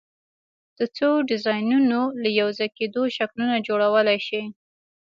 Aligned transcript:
د 0.77 0.79
څو 0.97 1.09
ډیزاینونو 1.29 1.99
له 2.21 2.29
یو 2.39 2.49
ځای 2.57 2.69
کېدو 2.77 3.01
شکلونه 3.17 3.55
جوړولی 3.67 4.19
شئ؟ 4.27 4.43